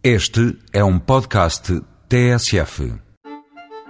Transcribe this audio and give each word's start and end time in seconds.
Este 0.00 0.56
é 0.72 0.84
um 0.84 0.96
podcast 0.96 1.82
TSF. 2.08 2.94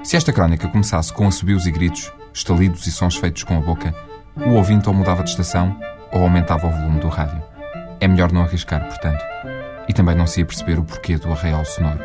Se 0.03 0.17
esta 0.17 0.33
crónica 0.33 0.67
começasse 0.67 1.13
com 1.13 1.29
assobios 1.29 1.67
e 1.67 1.71
gritos, 1.71 2.11
estalidos 2.33 2.87
e 2.87 2.91
sons 2.91 3.17
feitos 3.17 3.45
com 3.45 3.59
a 3.59 3.61
boca, 3.61 3.95
o 4.35 4.55
ouvinte 4.55 4.89
ou 4.89 4.95
mudava 4.95 5.23
de 5.23 5.29
estação 5.29 5.79
ou 6.11 6.23
aumentava 6.23 6.67
o 6.67 6.71
volume 6.71 6.99
do 6.99 7.09
rádio. 7.09 7.43
É 8.01 8.09
melhor 8.09 8.33
não 8.33 8.41
arriscar, 8.41 8.89
portanto. 8.89 9.23
E 9.87 9.93
também 9.93 10.17
não 10.17 10.27
se 10.27 10.41
ia 10.41 10.47
perceber 10.47 10.79
o 10.79 10.85
porquê 10.85 11.19
do 11.19 11.31
arraial 11.31 11.67
sonoro. 11.67 12.01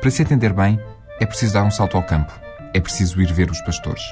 Para 0.00 0.10
se 0.10 0.20
entender 0.20 0.52
bem, 0.52 0.80
é 1.20 1.24
preciso 1.24 1.54
dar 1.54 1.62
um 1.62 1.70
salto 1.70 1.96
ao 1.96 2.02
campo. 2.02 2.32
É 2.74 2.80
preciso 2.80 3.22
ir 3.22 3.32
ver 3.32 3.52
os 3.52 3.60
pastores. 3.60 4.02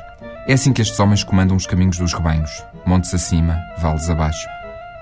É 0.47 0.53
assim 0.53 0.73
que 0.73 0.83
estes 0.83 1.01
homens 1.01 1.25
comandam 1.25 1.57
os 1.57 1.67
caminhos 1.67 1.99
dos 1.99 2.13
rebanhos, 2.13 2.65
montes 2.87 3.13
acima, 3.13 3.59
vales 3.79 4.09
abaixo, 4.09 4.47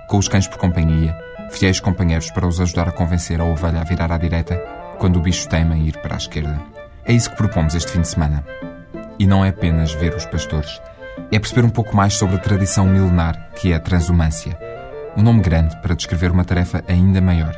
com 0.08 0.16
os 0.16 0.28
cães 0.28 0.48
por 0.48 0.56
companhia, 0.56 1.14
fiéis 1.58 1.80
companheiros 1.80 2.30
para 2.30 2.46
os 2.46 2.60
ajudar 2.60 2.88
a 2.88 2.92
convencer 2.92 3.40
a 3.40 3.44
ovelha 3.44 3.80
a 3.80 3.84
virar 3.84 4.10
à 4.12 4.18
direita 4.18 4.56
quando 4.98 5.16
o 5.16 5.22
bicho 5.22 5.48
teima 5.48 5.76
ir 5.76 5.96
para 5.98 6.14
a 6.14 6.18
esquerda. 6.18 6.60
É 7.04 7.12
isso 7.12 7.30
que 7.30 7.36
propomos 7.36 7.74
este 7.74 7.92
fim 7.92 8.00
de 8.00 8.08
semana. 8.08 8.44
E 9.18 9.26
não 9.26 9.44
é 9.44 9.48
apenas 9.48 9.92
ver 9.92 10.14
os 10.14 10.26
pastores. 10.26 10.80
É 11.30 11.38
perceber 11.38 11.64
um 11.64 11.70
pouco 11.70 11.94
mais 11.94 12.14
sobre 12.14 12.36
a 12.36 12.40
tradição 12.40 12.86
milenar 12.86 13.50
que 13.54 13.72
é 13.72 13.76
a 13.76 13.80
transumância. 13.80 14.58
Um 15.16 15.22
nome 15.22 15.40
grande 15.40 15.76
para 15.80 15.94
descrever 15.94 16.30
uma 16.30 16.44
tarefa 16.44 16.82
ainda 16.88 17.20
maior. 17.20 17.54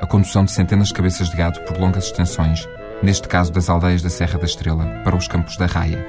A 0.00 0.06
condução 0.06 0.44
de 0.44 0.52
centenas 0.52 0.88
de 0.88 0.94
cabeças 0.94 1.28
de 1.28 1.36
gado 1.36 1.60
por 1.60 1.78
longas 1.78 2.06
extensões, 2.06 2.68
neste 3.02 3.28
caso 3.28 3.52
das 3.52 3.68
aldeias 3.68 4.02
da 4.02 4.10
Serra 4.10 4.38
da 4.38 4.46
Estrela, 4.46 4.84
para 5.04 5.16
os 5.16 5.28
campos 5.28 5.56
da 5.56 5.66
Raia, 5.66 6.04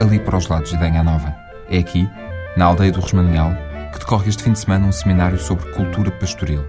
ali 0.00 0.18
para 0.18 0.36
os 0.36 0.46
lados 0.46 0.70
de 0.70 0.76
Danha 0.76 1.02
Nova. 1.02 1.34
É 1.70 1.78
aqui, 1.78 2.08
na 2.56 2.66
aldeia 2.66 2.92
do 2.92 3.00
Rosmanial, 3.00 3.52
que 3.98 4.04
decorre 4.04 4.28
este 4.28 4.44
fim 4.44 4.52
de 4.52 4.60
semana 4.60 4.86
um 4.86 4.92
seminário 4.92 5.38
sobre 5.38 5.70
cultura 5.72 6.10
pastoril. 6.12 6.64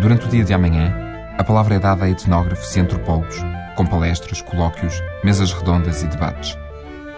Durante 0.00 0.26
o 0.26 0.28
dia 0.28 0.44
de 0.44 0.52
amanhã, 0.52 0.92
a 1.38 1.42
palavra 1.42 1.76
é 1.76 1.78
dada 1.78 2.04
a 2.04 2.10
etnógrafos 2.10 2.76
e 2.76 2.80
antropólogos, 2.80 3.36
com 3.74 3.86
palestras, 3.86 4.42
colóquios, 4.42 5.02
mesas 5.24 5.52
redondas 5.52 6.02
e 6.02 6.06
debates. 6.06 6.56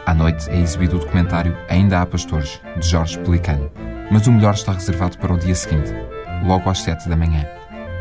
À 0.07 0.15
noite 0.15 0.49
é 0.51 0.59
exibido 0.59 0.97
o 0.97 1.01
documentário 1.01 1.57
Ainda 1.69 2.01
há 2.01 2.07
Pastores, 2.07 2.61
de 2.79 2.87
Jorge 2.87 3.19
Pelicano. 3.19 3.71
Mas 4.11 4.27
o 4.27 4.33
melhor 4.33 4.55
está 4.55 4.73
reservado 4.73 5.19
para 5.19 5.33
o 5.33 5.39
dia 5.39 5.55
seguinte, 5.55 5.93
logo 6.45 6.71
às 6.71 6.83
sete 6.83 7.09
da 7.09 7.17
manhã. 7.17 7.45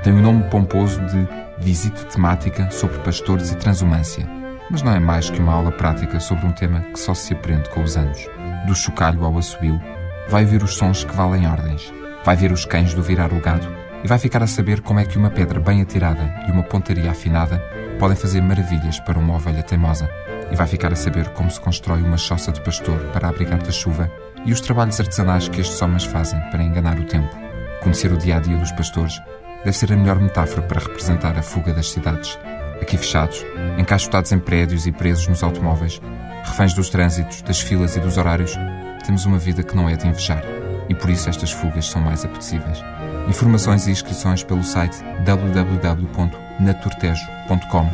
Tem 0.03 0.13
o 0.13 0.21
nome 0.21 0.43
pomposo 0.49 1.01
de 1.05 1.27
Visita 1.59 2.03
Temática 2.05 2.69
sobre 2.69 2.99
Pastores 2.99 3.51
e 3.51 3.57
Transumância, 3.57 4.27
mas 4.69 4.81
não 4.81 4.91
é 4.93 4.99
mais 4.99 5.29
que 5.29 5.39
uma 5.39 5.53
aula 5.53 5.71
prática 5.71 6.19
sobre 6.19 6.45
um 6.45 6.51
tema 6.51 6.81
que 6.81 6.99
só 6.99 7.13
se 7.13 7.33
aprende 7.33 7.69
com 7.69 7.81
os 7.81 7.97
anos. 7.97 8.27
Do 8.67 8.75
chocalho 8.75 9.23
ao 9.23 9.37
assobio, 9.37 9.81
vai 10.29 10.43
ouvir 10.43 10.63
os 10.63 10.75
sons 10.75 11.03
que 11.03 11.15
valem 11.15 11.47
ordens, 11.47 11.93
vai 12.23 12.35
ver 12.35 12.51
os 12.51 12.65
cães 12.65 12.93
do 12.93 13.03
virar 13.03 13.33
o 13.33 13.39
gado 13.39 13.67
e 14.03 14.07
vai 14.07 14.17
ficar 14.17 14.43
a 14.43 14.47
saber 14.47 14.81
como 14.81 14.99
é 14.99 15.05
que 15.05 15.17
uma 15.17 15.29
pedra 15.29 15.59
bem 15.59 15.81
atirada 15.81 16.43
e 16.47 16.51
uma 16.51 16.63
pontaria 16.63 17.11
afinada 17.11 17.61
podem 17.99 18.17
fazer 18.17 18.41
maravilhas 18.41 18.99
para 18.99 19.17
uma 19.17 19.35
ovelha 19.35 19.63
teimosa. 19.63 20.09
E 20.51 20.55
vai 20.55 20.67
ficar 20.67 20.91
a 20.91 20.95
saber 20.95 21.29
como 21.29 21.49
se 21.49 21.59
constrói 21.59 22.01
uma 22.01 22.17
choça 22.17 22.51
de 22.51 22.61
pastor 22.61 22.99
para 23.13 23.29
abrigar 23.29 23.63
da 23.63 23.71
chuva 23.71 24.11
e 24.45 24.51
os 24.51 24.59
trabalhos 24.59 24.99
artesanais 24.99 25.47
que 25.47 25.61
estes 25.61 25.81
homens 25.81 26.03
fazem 26.03 26.39
para 26.51 26.61
enganar 26.61 26.99
o 26.99 27.05
tempo. 27.05 27.33
Conhecer 27.81 28.11
o 28.11 28.17
dia 28.17 28.37
a 28.37 28.39
dia 28.39 28.57
dos 28.57 28.71
pastores 28.71 29.19
deve 29.63 29.77
ser 29.77 29.93
a 29.93 29.95
melhor 29.95 30.19
metáfora 30.19 30.61
para 30.63 30.81
representar 30.81 31.37
a 31.37 31.41
fuga 31.41 31.73
das 31.73 31.91
cidades. 31.91 32.37
Aqui 32.81 32.97
fechados, 32.97 33.45
encaixotados 33.77 34.31
em 34.33 34.39
prédios 34.39 34.85
e 34.85 34.91
presos 34.91 35.27
nos 35.27 35.41
automóveis, 35.41 36.01
reféns 36.43 36.73
dos 36.73 36.89
trânsitos, 36.89 37.41
das 37.41 37.61
filas 37.61 37.95
e 37.95 37.99
dos 38.01 38.17
horários, 38.17 38.57
temos 39.03 39.25
uma 39.25 39.37
vida 39.37 39.63
que 39.63 39.75
não 39.75 39.89
é 39.89 39.95
de 39.95 40.07
invejar 40.07 40.43
e 40.89 40.95
por 40.95 41.09
isso 41.09 41.29
estas 41.29 41.51
fugas 41.51 41.85
são 41.85 42.01
mais 42.01 42.25
apetecíveis. 42.25 42.83
Informações 43.27 43.87
e 43.87 43.91
inscrições 43.91 44.43
pelo 44.43 44.63
site 44.63 45.03
www.naturtejo.com 45.23 47.89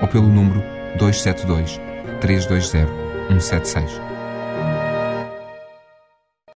ou 0.00 0.08
pelo 0.08 0.28
número 0.28 0.62
272 0.98 1.78
320 2.20 2.88
176. 3.38 4.19